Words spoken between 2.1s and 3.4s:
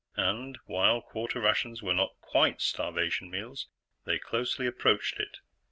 quite starvation